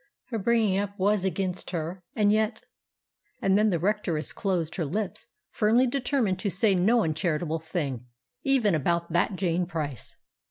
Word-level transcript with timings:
Her 0.29 0.39
bringing 0.39 0.79
up 0.79 0.97
was 0.97 1.23
against 1.23 1.69
her. 1.69 2.01
And 2.15 2.31
yet——" 2.33 2.61
And 3.39 3.55
then 3.55 3.69
the 3.69 3.77
Rectoress 3.77 4.33
closed 4.33 4.73
her 4.77 4.83
lips 4.85 5.27
firmly 5.51 5.85
determined 5.85 6.39
to 6.39 6.49
say 6.49 6.73
no 6.73 7.03
uncharitable 7.03 7.59
thing, 7.59 8.07
even 8.41 8.73
about 8.73 9.13
"that 9.13 9.35
Jane 9.35 9.67
Price." 9.67 10.17